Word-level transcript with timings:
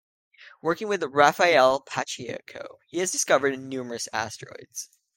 Working 0.63 0.87
with 0.87 1.03
Rafael 1.03 1.81
Pacheco, 1.81 2.79
he 2.87 2.97
has 2.97 3.11
discovered 3.11 3.59
numerous 3.59 4.07
asteroids. 4.11 4.89